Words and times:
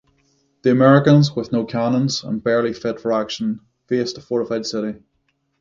The 0.63 0.71
Americans, 0.71 1.35
with 1.35 1.51
no 1.51 1.63
cannons, 1.63 2.23
and 2.23 2.43
barely 2.43 2.73
fit 2.73 2.99
for 2.99 3.13
action, 3.13 3.59
faced 3.85 4.17
a 4.17 4.21
fortified 4.21 4.65
city. 4.65 4.95